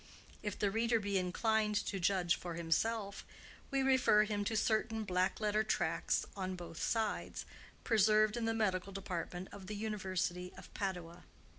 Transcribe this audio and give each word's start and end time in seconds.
If 0.41 0.57
the 0.57 0.71
reader 0.71 0.99
be 0.99 1.19
inclined 1.19 1.75
to 1.85 1.99
judge 1.99 2.35
for 2.35 2.55
himself, 2.55 3.23
we 3.69 3.83
refer 3.83 4.23
him 4.23 4.43
to 4.45 4.57
certain 4.57 5.03
black 5.03 5.39
letter 5.39 5.63
tracts 5.63 6.25
on 6.35 6.55
both 6.55 6.81
sides, 6.81 7.45
preserved 7.83 8.35
in 8.35 8.45
the 8.45 8.55
medical 8.55 8.91
department 8.91 9.49
of 9.51 9.67
the 9.67 9.75
University 9.75 10.53
of 10.57 10.73
Padua. 10.73 11.25